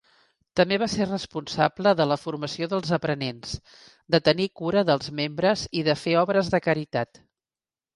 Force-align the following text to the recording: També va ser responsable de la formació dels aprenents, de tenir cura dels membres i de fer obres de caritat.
També 0.59 0.77
va 0.83 0.87
ser 0.93 1.05
responsable 1.09 1.91
de 1.99 2.07
la 2.13 2.17
formació 2.23 2.71
dels 2.73 2.95
aprenents, 2.99 3.55
de 4.17 4.23
tenir 4.31 4.51
cura 4.63 4.87
dels 4.95 5.15
membres 5.25 5.71
i 5.83 5.89
de 5.91 6.01
fer 6.05 6.21
obres 6.29 6.55
de 6.57 6.67
caritat. 6.71 7.27